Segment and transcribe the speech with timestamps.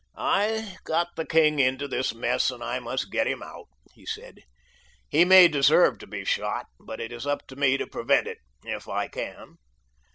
[0.17, 4.39] "I got the king into this mess and I must get him out," he said.
[5.07, 8.39] "He may deserve to be shot, but it is up to me to prevent it,
[8.63, 9.57] if I can.